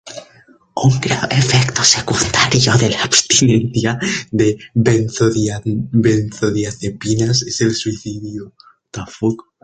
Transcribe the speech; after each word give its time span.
Un 0.87 0.93
grave 0.99 1.29
efecto 1.43 1.81
secundario 1.83 2.73
de 2.81 2.87
la 2.89 3.03
abstinencia 3.03 3.99
de 4.31 4.57
benzodiazepinas 4.73 7.43
es 7.43 7.61
el 7.61 7.75
suicidio. 7.75 8.51